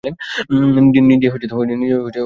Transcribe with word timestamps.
নিজে 1.09 1.27
গোসল 1.27 1.43
করে। 1.51 2.19